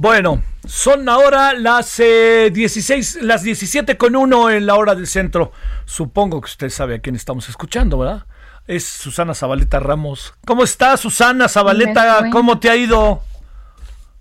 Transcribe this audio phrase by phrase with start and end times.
[0.00, 5.50] Bueno, son ahora las eh, 16, las 17 con 1 en la hora del centro.
[5.86, 8.24] Supongo que usted sabe a quién estamos escuchando, ¿verdad?
[8.68, 10.34] Es Susana Zabaleta Ramos.
[10.46, 12.30] ¿Cómo está Susana Zabaleta?
[12.30, 13.22] ¿Cómo te ha ido?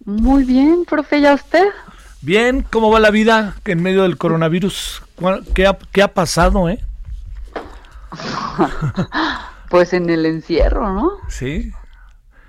[0.04, 1.68] Muy bien, profe, ¿ya usted?
[2.21, 5.04] Bien, ¿cómo va la vida en medio del coronavirus?
[5.54, 6.84] ¿Qué ha, qué ha pasado, eh?
[9.70, 11.12] pues en el encierro, ¿no?
[11.30, 11.71] Sí.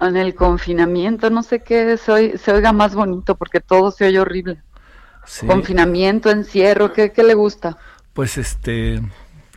[0.00, 4.20] En el confinamiento, no sé qué se, se oiga más bonito porque todo se oye
[4.20, 4.62] horrible.
[5.26, 5.46] Sí.
[5.46, 7.76] Confinamiento, encierro, ¿qué, ¿qué, le gusta?
[8.14, 9.02] Pues este,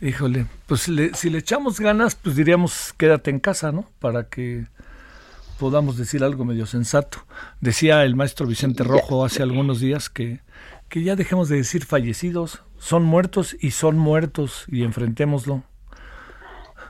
[0.00, 3.88] híjole, pues le, si le echamos ganas, pues diríamos quédate en casa, ¿no?
[3.98, 4.66] Para que
[5.58, 7.24] podamos decir algo medio sensato.
[7.60, 10.40] Decía el maestro Vicente Rojo hace algunos días que,
[10.88, 15.62] que ya dejemos de decir fallecidos, son muertos y son muertos y enfrentémoslo.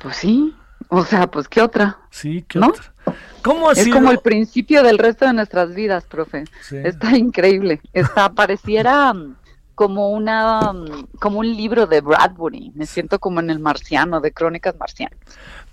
[0.01, 0.57] Pues sí,
[0.95, 1.99] o sea, pues qué otra.
[2.11, 2.93] Sí, qué otra.
[3.41, 6.45] ¿Cómo ha es como el principio del resto de nuestras vidas, profe.
[6.69, 6.77] Sí.
[6.85, 7.81] Está increíble.
[7.95, 9.15] Está pareciera
[9.75, 10.61] como una
[11.19, 12.73] como un libro de Bradbury.
[12.75, 15.19] Me siento como en el Marciano, de Crónicas Marcianas.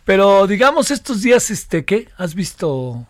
[0.06, 2.08] Pero digamos estos días, este, ¿qué?
[2.18, 3.06] ¿Has visto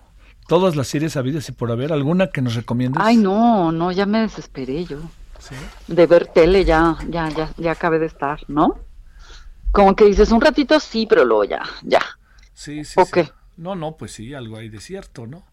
[0.47, 2.99] todas las series habidas y por haber alguna que nos recomiendes?
[3.05, 4.97] Ay, no, no, ya me desesperé yo.
[5.37, 5.55] ¿Sí?
[5.87, 8.79] De ver tele ya, ya, ya, ya acabé de estar, ¿no?
[9.71, 12.01] Como que dices un ratito sí, pero luego ya, ya.
[12.53, 12.99] Sí, sí.
[12.99, 13.11] ¿O sí.
[13.13, 13.31] qué?
[13.57, 15.43] No, no, pues sí, algo hay de cierto, ¿no?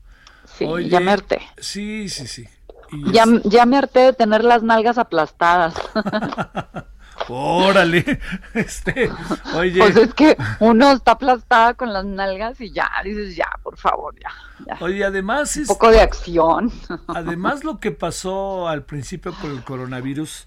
[0.57, 1.43] Sí, Oye, ya me harté.
[1.59, 2.49] Sí, sí, sí.
[2.93, 3.43] Y ya, es...
[3.45, 5.75] ya me harté de tener las nalgas aplastadas.
[7.29, 8.21] Órale,
[8.55, 9.11] este,
[9.55, 9.81] oye.
[9.81, 14.15] Pues es que uno está aplastada con las nalgas y ya, dices, ya, por favor,
[14.21, 14.31] ya.
[14.65, 14.77] ya.
[14.85, 15.69] Oye, además Un es...
[15.69, 16.71] poco de acción.
[17.09, 20.47] Además lo que pasó al principio con el coronavirus,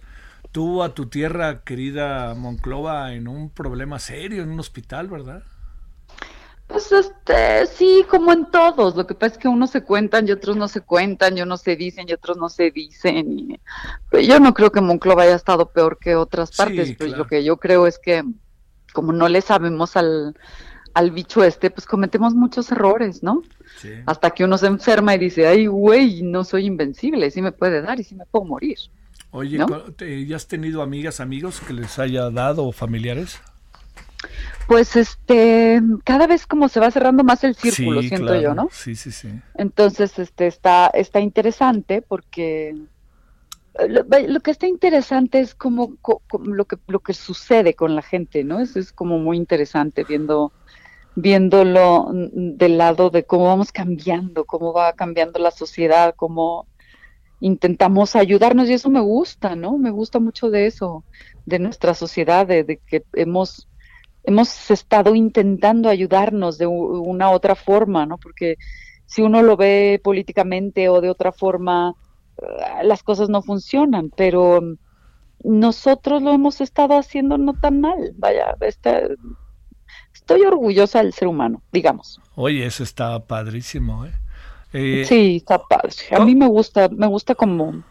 [0.51, 5.43] tuvo a tu tierra querida Monclova en un problema serio, en un hospital, ¿verdad?
[6.67, 8.95] Pues este, sí, como en todos.
[8.95, 11.61] Lo que pasa es que unos se cuentan y otros no se cuentan, y unos
[11.61, 13.39] se dicen y otros no se dicen.
[13.39, 13.59] Y,
[14.11, 16.89] pero yo no creo que Monclova haya estado peor que otras partes.
[16.89, 17.23] Sí, pues claro.
[17.23, 18.23] lo que yo creo es que
[18.93, 20.35] como no le sabemos al,
[20.93, 23.41] al bicho este, pues cometemos muchos errores, ¿no?
[23.77, 23.93] Sí.
[24.05, 27.81] Hasta que uno se enferma y dice, ay, güey, no soy invencible, sí me puede
[27.81, 28.77] dar y sí me puedo morir.
[29.31, 29.67] Oye, ¿no?
[29.97, 33.39] ¿ya has tenido amigas, amigos que les haya dado o familiares?
[34.67, 38.41] Pues este, cada vez como se va cerrando más el círculo, sí, siento claro.
[38.41, 38.69] yo, ¿no?
[38.71, 39.29] Sí, sí, sí.
[39.55, 42.75] Entonces, este, está, está interesante porque
[43.87, 48.01] lo, lo, que está interesante es como, como, lo que lo que sucede con la
[48.01, 48.59] gente, ¿no?
[48.59, 50.51] Eso es como muy interesante viendo
[51.15, 56.67] viéndolo del lado de cómo vamos cambiando, cómo va cambiando la sociedad, cómo
[57.39, 59.77] intentamos ayudarnos y eso me gusta, ¿no?
[59.77, 61.03] Me gusta mucho de eso,
[61.45, 63.67] de nuestra sociedad, de, que hemos
[64.23, 68.17] hemos estado intentando ayudarnos de una otra forma, ¿no?
[68.17, 68.57] Porque
[69.05, 71.95] si uno lo ve políticamente o de otra forma,
[72.83, 74.61] las cosas no funcionan, pero
[75.43, 78.13] nosotros lo hemos estado haciendo no tan mal.
[78.17, 79.01] Vaya, está,
[80.13, 82.21] estoy orgullosa del ser humano, digamos.
[82.35, 84.13] Oye, eso está padrísimo, ¿eh?
[84.73, 85.93] Eh sí, está padre.
[86.11, 87.83] A mí me gusta, me gusta como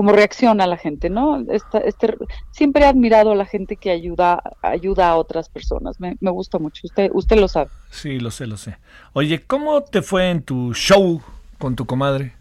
[0.00, 1.44] como reacciona la gente, ¿no?
[1.50, 2.16] Esta, este,
[2.52, 6.00] siempre he admirado a la gente que ayuda, ayuda a otras personas.
[6.00, 6.86] Me, me, gusta mucho.
[6.86, 7.68] Usted, usted lo sabe.
[7.90, 8.78] Sí, lo sé, lo sé.
[9.12, 11.20] Oye, ¿cómo te fue en tu show
[11.58, 12.34] con tu comadre?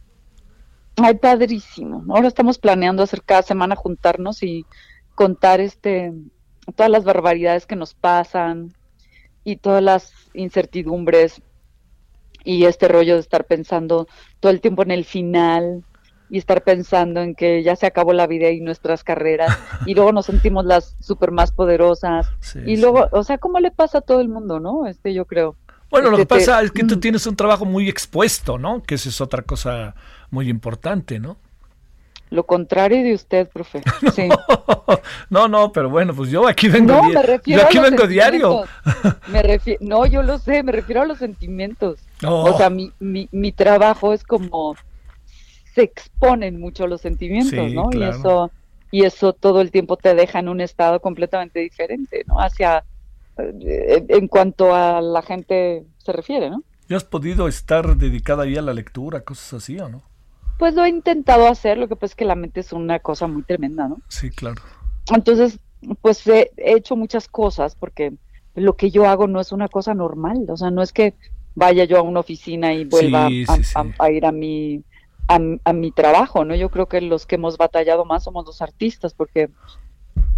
[0.95, 2.05] Ay, padrísimo.
[2.09, 4.65] Ahora estamos planeando hacer cada semana juntarnos y
[5.15, 6.13] contar este
[6.75, 8.73] todas las barbaridades que nos pasan
[9.43, 11.41] y todas las incertidumbres
[12.49, 14.07] y este rollo de estar pensando
[14.39, 15.83] todo el tiempo en el final
[16.31, 19.55] y estar pensando en que ya se acabó la vida y nuestras carreras
[19.85, 23.09] y luego nos sentimos las super más poderosas sí, y luego, sí.
[23.11, 24.87] o sea, ¿cómo le pasa a todo el mundo, no?
[24.87, 25.57] Este yo creo.
[25.91, 26.65] Bueno, este, lo que pasa te...
[26.65, 28.81] es que tú tienes un trabajo muy expuesto, ¿no?
[28.81, 29.93] Que eso es otra cosa
[30.31, 31.37] muy importante, ¿no?
[32.29, 33.81] Lo contrario de usted, profe.
[34.01, 34.29] no, sí.
[35.29, 38.07] no, no, pero bueno, pues yo aquí vengo, no, me refiero yo aquí a vengo
[38.07, 38.63] diario.
[39.27, 41.99] Me refiero, no, yo lo sé, me refiero a los sentimientos.
[42.25, 42.51] Oh.
[42.51, 44.75] O sea, mi, mi, mi trabajo es como
[45.73, 47.89] se exponen mucho los sentimientos, sí, ¿no?
[47.89, 48.15] Claro.
[48.15, 48.51] Y eso
[48.91, 52.39] y eso todo el tiempo te deja en un estado completamente diferente, ¿no?
[52.39, 52.83] Hacia
[53.37, 56.63] eh, en cuanto a la gente se refiere, ¿no?
[56.87, 60.03] ¿Ya has podido estar dedicada ahí a la lectura, cosas así o no?
[60.59, 63.27] Pues lo he intentado hacer, lo que pasa es que la mente es una cosa
[63.27, 64.01] muy tremenda, ¿no?
[64.09, 64.61] Sí, claro.
[65.09, 65.57] Entonces,
[66.01, 68.13] pues he hecho muchas cosas porque
[68.55, 71.13] lo que yo hago no es una cosa normal, o sea, no es que
[71.55, 74.83] vaya yo a una oficina y vuelva a, ir a mi,
[75.29, 76.53] a, mi trabajo, ¿no?
[76.55, 79.49] Yo creo que los que hemos batallado más somos los artistas, porque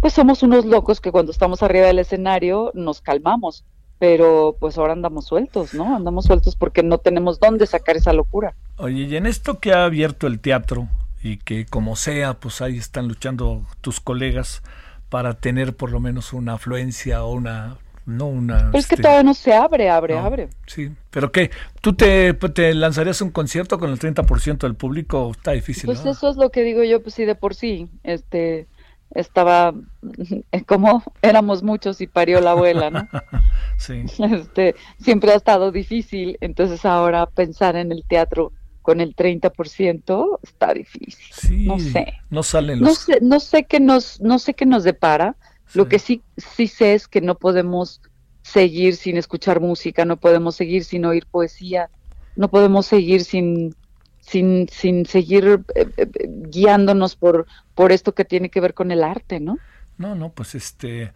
[0.00, 3.64] pues somos unos locos que cuando estamos arriba del escenario nos calmamos,
[4.02, 5.94] pero pues ahora andamos sueltos, ¿no?
[5.94, 8.52] Andamos sueltos porque no tenemos dónde sacar esa locura.
[8.78, 10.88] Oye, y en esto que ha abierto el teatro
[11.22, 14.64] y que como sea, pues ahí están luchando tus colegas
[15.08, 18.72] para tener por lo menos una afluencia o una no una...
[18.72, 20.48] Pero es que este, todavía no se abre, abre, abre.
[20.66, 21.52] Sí, pero ¿qué?
[21.80, 25.30] ¿Tú te, te lanzarías un concierto con el 30% del público?
[25.30, 28.66] Está difícil, Pues eso es lo que digo yo, pues sí, de por sí, este,
[29.14, 29.74] estaba,
[30.66, 33.08] como éramos muchos y parió la abuela, ¿no?
[33.78, 34.04] sí.
[34.18, 40.74] Este, siempre ha estado difícil, entonces ahora pensar en el teatro con el 30% está
[40.74, 41.26] difícil.
[41.32, 42.14] Sí, no sé.
[42.30, 42.88] No salen los...
[42.88, 45.36] No sé, no sé qué nos, no sé qué nos depara,
[45.74, 48.02] lo que sí, sí sé es que no podemos
[48.42, 51.88] seguir sin escuchar música, no podemos seguir sin oír poesía,
[52.36, 53.74] no podemos seguir sin,
[54.22, 56.08] sin, sin seguir eh, eh,
[56.48, 59.58] guiándonos por, por esto que tiene que ver con el arte, ¿no?
[59.98, 61.12] No, no, pues este,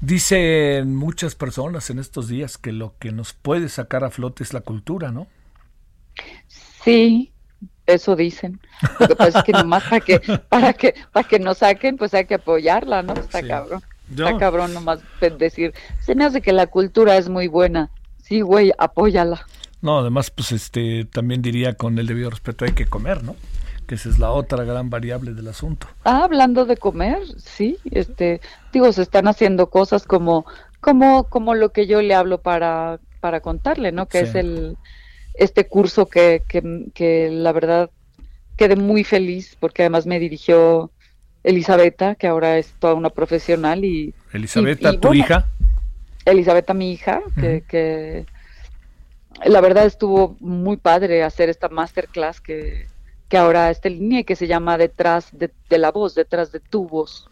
[0.00, 4.52] dicen muchas personas en estos días que lo que nos puede sacar a flote es
[4.52, 5.26] la cultura, ¿no?
[6.84, 7.32] Sí,
[7.86, 8.60] eso dicen.
[9.00, 12.14] Lo que pasa es que nomás para que, para que, para que nos saquen, pues
[12.14, 13.14] hay que apoyarla, ¿no?
[13.14, 13.82] Está cabrón.
[14.10, 15.00] Está cabrón nomás
[15.38, 17.90] decir, se me hace que la cultura es muy buena.
[18.22, 19.46] Sí, güey, apóyala.
[19.82, 23.36] No, además, pues este, también diría con el debido respeto hay que comer, ¿no?
[23.86, 25.88] Que esa es la otra gran variable del asunto.
[26.04, 28.40] Ah, hablando de comer, sí, este,
[28.72, 30.44] digo, se están haciendo cosas como,
[30.80, 34.06] como, como lo que yo le hablo para, para contarle, ¿no?
[34.06, 34.76] Que es el,
[35.34, 37.90] este curso que, que, que la verdad
[38.56, 40.90] quedé muy feliz porque además me dirigió
[41.42, 44.14] Elisabetta, que ahora es toda una profesional y...
[44.32, 45.48] Elisabetta, tu hija.
[46.26, 48.26] Elisabetta, mi hija, que,
[49.44, 52.86] la verdad estuvo muy padre hacer esta masterclass que,
[53.28, 56.60] que ahora está en línea y que se llama Detrás de, la voz, detrás de
[56.60, 57.28] tu voz.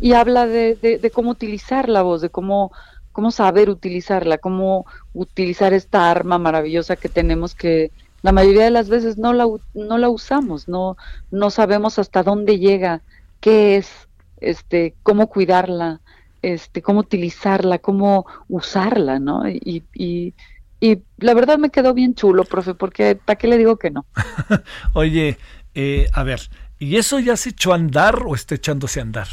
[0.00, 2.72] Y habla de, de, cómo utilizar la voz, de cómo,
[3.12, 4.84] cómo saber utilizarla, cómo
[5.14, 7.90] utilizar esta arma maravillosa que tenemos que
[8.22, 10.96] la mayoría de las veces no la, no la usamos, no,
[11.30, 13.02] no sabemos hasta dónde llega
[13.40, 14.08] qué es,
[14.40, 16.00] este, cómo cuidarla,
[16.42, 19.48] este, cómo utilizarla, cómo usarla, ¿no?
[19.48, 20.34] Y,
[20.80, 24.06] y la verdad me quedó bien chulo, profe, porque ¿para qué le digo que no?
[24.92, 25.38] Oye,
[25.74, 26.40] eh, a ver,
[26.78, 29.28] ¿y eso ya se echó a andar o está echándose a andar?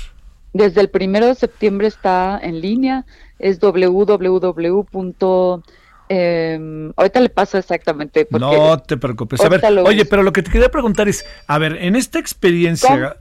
[0.53, 3.05] Desde el primero de septiembre está en línea,
[3.39, 5.61] es www.
[6.07, 8.27] Eh, ahorita le paso exactamente.
[8.31, 9.41] no te preocupes.
[9.41, 13.17] A ver, oye, pero lo que te quería preguntar es, a ver, en esta experiencia...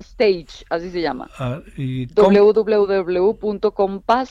[0.00, 1.28] Stage, así se llama.
[1.38, 1.60] Ah,
[2.14, 3.66] www.compass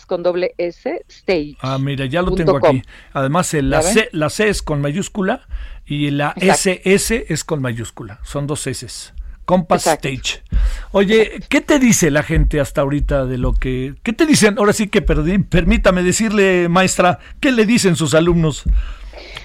[0.06, 1.58] con doble S stage.
[1.62, 2.82] Ah, mira, ya lo tengo aquí.
[3.14, 5.48] Además, la C, la C es con mayúscula
[5.86, 8.20] y la SS es con mayúscula.
[8.24, 9.14] Son dos S.
[9.48, 10.44] Compass Stage.
[10.92, 13.96] Oye, ¿qué te dice la gente hasta ahorita de lo que...
[14.04, 14.58] ¿Qué te dicen?
[14.58, 18.64] Ahora sí que perdí, permítame decirle, maestra, ¿qué le dicen sus alumnos?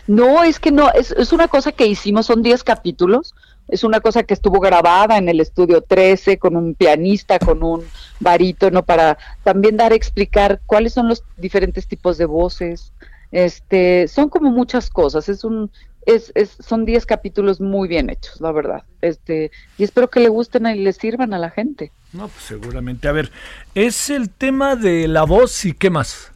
[0.08, 3.36] No, es que no, es, es una cosa que hicimos, son 10 capítulos
[3.68, 7.84] es una cosa que estuvo grabada en el estudio 13 con un pianista, con un
[8.20, 12.92] barítono, para también dar a explicar cuáles son los diferentes tipos de voces.
[13.30, 15.70] Este, son como muchas cosas, es un,
[16.04, 18.82] es, es, son 10 capítulos muy bien hechos, la verdad.
[19.00, 21.92] Este, y espero que le gusten y le sirvan a la gente.
[22.12, 23.08] No, pues seguramente.
[23.08, 23.30] A ver,
[23.74, 26.32] es el tema de la voz y qué más.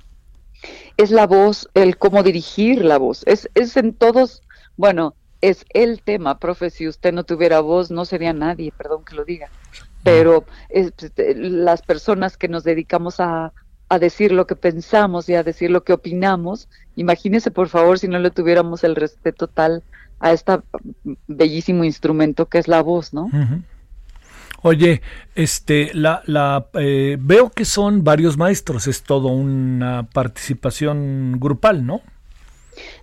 [0.97, 3.23] Es la voz, el cómo dirigir la voz.
[3.27, 4.43] Es, es en todos,
[4.77, 9.15] bueno, es el tema, profe, si usted no tuviera voz no sería nadie, perdón que
[9.15, 9.49] lo diga,
[10.03, 13.53] pero es, pues, las personas que nos dedicamos a,
[13.89, 18.09] a decir lo que pensamos y a decir lo que opinamos, imagínese por favor si
[18.09, 19.83] no le tuviéramos el respeto tal
[20.19, 20.61] a este
[21.27, 23.31] bellísimo instrumento que es la voz, ¿no?
[24.63, 25.03] Oye,
[25.35, 32.01] este, la, la eh, veo que son varios maestros, es todo una participación grupal, ¿no?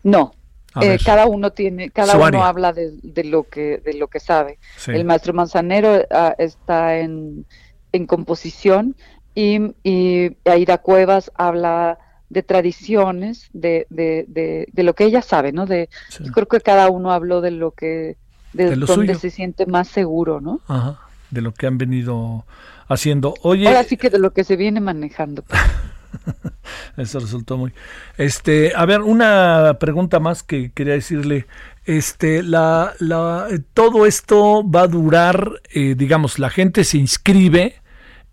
[0.03, 0.33] No,
[0.81, 4.59] eh, cada uno tiene, cada uno habla de, lo que de lo que sabe.
[4.87, 7.45] El maestro Manzanero ah, está en,
[7.91, 8.95] en composición
[9.35, 11.97] y, y, Aida Cuevas habla
[12.29, 15.65] de tradiciones, de, de, de, lo que ella sabe, ¿no?
[15.65, 15.89] De,
[16.19, 18.17] Yo creo que cada uno habló de lo que,
[18.53, 20.59] de, donde se siente más seguro, ¿no?
[20.67, 20.99] Ajá,
[21.29, 22.45] de lo que han venido
[22.87, 23.35] haciendo.
[23.43, 25.43] Oye, ahora sí que de lo que se viene manejando.
[26.97, 27.73] Eso resultó muy.
[28.17, 31.47] Este, a ver, una pregunta más que quería decirle.
[31.85, 37.75] Este, la, la, todo esto va a durar, eh, digamos, la gente se inscribe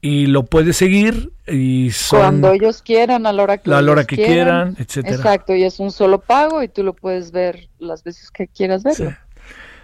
[0.00, 4.16] y lo puede seguir y cuando ellos quieran a la hora que, la hora que
[4.16, 5.16] quieran, etcétera.
[5.16, 8.82] Exacto, y es un solo pago y tú lo puedes ver las veces que quieras
[8.82, 9.14] verlo.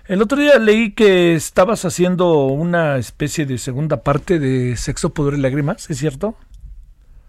[0.06, 5.34] El otro día leí que estabas haciendo una especie de segunda parte de Sexo, Poder
[5.34, 6.36] y Lágrimas, ¿es cierto?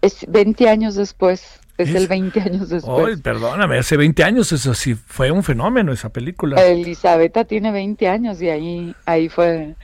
[0.02, 1.60] Es 20 años después.
[1.76, 3.06] Es, el 20 años después.
[3.08, 6.60] Ay, perdóname, hace 20 años eso sí fue un fenómeno esa película.
[6.60, 9.76] Elisabetta tiene 20 años y ahí ahí fue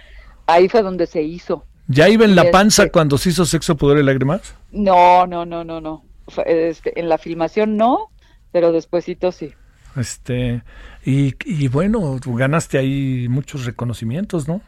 [0.47, 1.65] ahí fue donde se hizo.
[1.87, 4.57] ¿Ya iba en la panza este cuando se hizo Sexo, Poder y Lágrimas?
[4.73, 6.05] No, no, no, no, no.
[6.47, 8.11] Este, en la filmación no,
[8.51, 9.53] pero despuésito sí.
[9.97, 10.63] Este,
[11.05, 14.63] y, y bueno, ganaste ahí muchos reconocimientos, ¿no?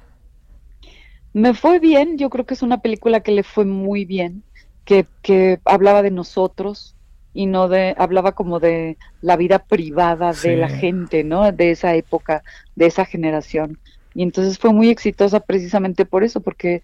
[1.33, 4.43] Me fue bien, yo creo que es una película que le fue muy bien,
[4.87, 6.95] que, que hablaba de nosotros
[7.35, 11.53] y no de, hablaba como de la vida privada de la gente, ¿no?
[11.53, 12.43] De esa época,
[12.77, 13.79] de esa generación.
[14.15, 16.81] Y entonces fue muy exitosa precisamente por eso, porque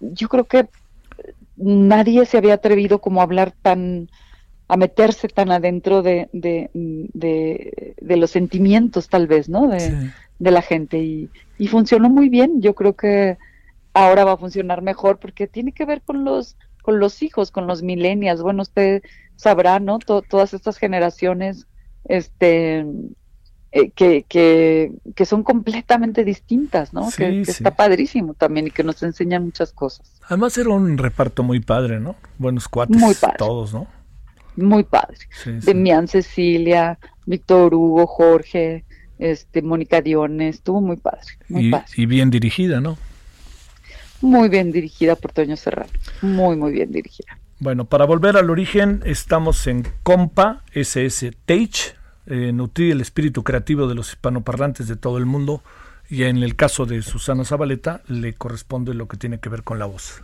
[0.00, 0.68] yo creo que
[1.56, 4.08] nadie se había atrevido como a hablar tan,
[4.68, 9.66] a meterse tan adentro de, de, de, los sentimientos tal vez, ¿no?
[9.66, 12.60] De, de la gente y, y, funcionó muy bien.
[12.60, 13.38] Yo creo que
[13.94, 17.66] ahora va a funcionar mejor porque tiene que ver con los, con los hijos, con
[17.66, 18.42] los millennials.
[18.42, 19.02] Bueno, usted
[19.34, 19.98] sabrá, ¿no?
[19.98, 21.66] todas estas generaciones,
[22.04, 22.86] este,
[23.72, 27.08] eh, que, que, que, son completamente distintas, ¿no?
[27.10, 30.12] que, está padrísimo también y que nos enseñan muchas cosas.
[30.28, 32.14] Además era un reparto muy padre, ¿no?
[32.38, 33.88] Buenos cuates muy todos, ¿no?
[34.54, 35.18] muy padre.
[35.44, 38.84] de Mian Cecilia, Víctor Hugo, Jorge,
[39.18, 41.86] este, Mónica Diones, estuvo muy padre, muy y, padre.
[41.96, 42.96] Y bien dirigida, ¿no?
[44.20, 45.90] Muy bien dirigida por Toño Serrano,
[46.22, 47.38] muy, muy bien dirigida.
[47.58, 51.94] Bueno, para volver al origen, estamos en Compa, SS Teich,
[52.26, 55.62] eh, nutrir el espíritu creativo de los hispanoparlantes de todo el mundo,
[56.08, 59.78] y en el caso de Susana Zabaleta, le corresponde lo que tiene que ver con
[59.78, 60.22] la voz.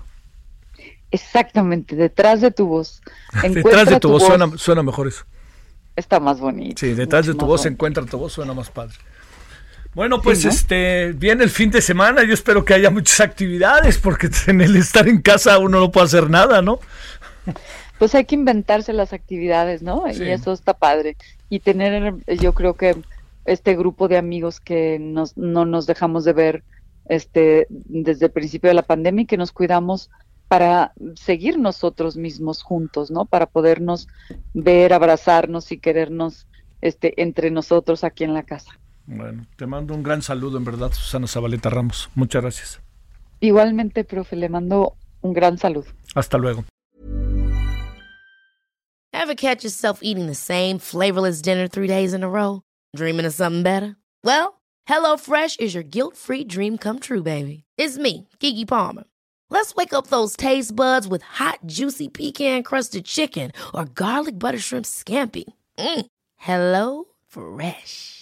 [1.11, 3.03] Exactamente, detrás de tu voz.
[3.43, 4.25] detrás de tu, voz,
[4.57, 5.25] Suena, mejor eso.
[5.97, 6.81] Está más bonito.
[6.81, 8.95] Sí, detrás de tu voz encuentra tu voz, suena más padre.
[9.95, 14.29] Bueno, pues este viene el fin de semana, yo espero que haya muchas actividades, porque
[14.47, 16.81] en el estar en casa uno no puede hacer nada, ¿no?
[17.99, 20.05] Pues hay que inventarse las actividades, ¿no?
[20.11, 21.17] Y eso está padre.
[21.51, 22.97] Y tener, yo creo que
[23.45, 26.65] este grupo de amigos que nos, no nos dejamos de ver
[27.07, 30.11] este desde el principio de la pandemia y que nos cuidamos
[30.49, 33.25] para seguir nosotros mismos juntos, ¿no?
[33.25, 34.09] Para podernos
[34.55, 36.47] ver, abrazarnos y querernos
[36.81, 38.79] este, entre nosotros aquí en la casa.
[39.07, 42.09] Bueno, te mando un gran saludo, en verdad, Susana Zabaleta Ramos.
[42.15, 42.81] Muchas gracias.
[43.41, 45.87] Igualmente, profe, le mando un gran saludo.
[46.15, 46.65] Hasta luego.
[49.13, 52.63] Ever catch yourself eating the same flavorless dinner three days in a row?
[52.97, 53.97] Dreaming of something better?
[54.25, 57.65] Well, HelloFresh is your guilt-free dream come true, baby.
[57.77, 59.05] It's me, Kiki Palmer.
[59.51, 64.59] Let's wake up those taste buds with hot, juicy pecan crusted chicken or garlic butter
[64.59, 65.45] shrimp scampi.
[65.79, 66.07] Mm.
[66.37, 68.22] Hello Fresh.